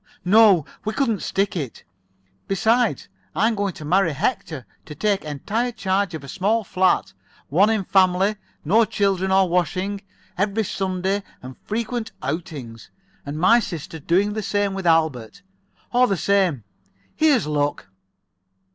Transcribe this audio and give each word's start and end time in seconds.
No, 0.25 0.65
we 0.83 0.93
couldn't 0.93 1.21
stick 1.21 1.55
it. 1.55 1.83
Besides, 2.47 3.07
I'm 3.35 3.53
going 3.53 3.73
to 3.73 3.85
marry 3.85 4.13
Hector 4.13 4.65
to 4.87 4.95
take 4.95 5.23
entire 5.23 5.71
charge 5.71 6.15
of 6.15 6.23
a 6.23 6.27
small 6.27 6.63
flat, 6.63 7.13
one 7.49 7.69
in 7.69 7.83
family, 7.83 8.37
no 8.65 8.83
children 8.83 9.31
or 9.31 9.47
washing, 9.47 10.01
every 10.39 10.63
Sunday, 10.63 11.21
and 11.43 11.55
frequent 11.65 12.13
outings. 12.23 12.89
And 13.27 13.37
my 13.37 13.59
sister's 13.59 14.01
doing 14.01 14.33
the 14.33 14.41
same 14.41 14.73
with 14.73 14.87
Albert. 14.87 15.43
All 15.91 16.07
the 16.07 16.17
same, 16.17 16.63
here's 17.15 17.45
luck." 17.45 17.85